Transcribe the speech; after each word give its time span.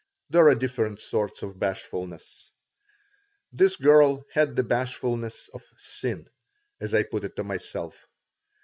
There 0.31 0.47
are 0.47 0.55
different 0.55 0.99
sorts 0.99 1.43
of 1.43 1.59
bashfulness. 1.59 2.53
This 3.53 3.75
girl 3.75 4.25
had 4.33 4.55
the 4.55 4.63
bashfulness 4.63 5.47
of 5.53 5.63
sin, 5.77 6.27
as 6.79 6.95
I 6.95 7.03
put 7.03 7.23
it 7.23 7.35
to 7.35 7.43
myself. 7.43 8.07